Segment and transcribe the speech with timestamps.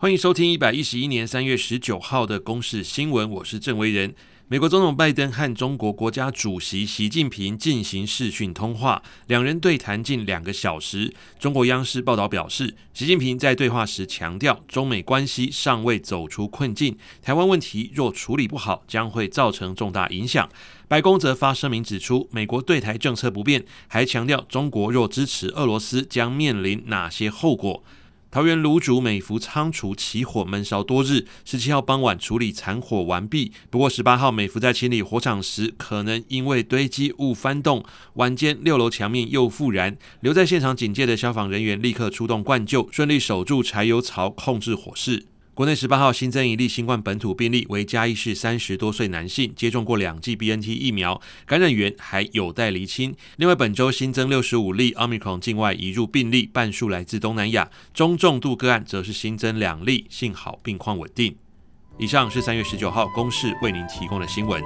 [0.00, 4.14] 欢迎收听一百一十一年三月十九号的公视新闻，我是郑维仁。
[4.46, 11.12] 美国总统拜登和中国国家主席习近平进行视讯通话，两人对谈近两个小时。
[11.40, 20.48] 中国央视报道表示，习近平在对话时强调，中美关系尚未走出困境，台湾问题若处理不好，将会造成重大影响。
[20.86, 27.82] 白宫则发声明指出，美国对台政策不变，还强调中国若支持俄罗斯，将面临哪些后果。
[28.30, 33.52] 桃园芦竹美孚仓储起火闷烧多日，十七号傍晚处理残火完毕。
[33.70, 37.82] 不过十八号美孚在清理火场时，可能因为堆积物翻动，
[38.14, 39.96] 晚间六楼墙面又复燃。
[40.20, 45.24] 留在现场警戒的消防人员立刻出动灌救，顺利守住柴油槽，控制火势。
[45.58, 53.12] 国内十八号新增一例新冠本土病例，为嘉义市三十多岁男性，接种过两剂 BNT 疫苗，感染源还有待厘清。
[53.38, 61.34] 另外，本周新增六十五例 Omicron 境外移入病例，半数来自东南亚，中重度个案则是新增两例，幸好病况稳定。
[61.98, 64.62] 以上是三月十九号公示为您提供的新闻。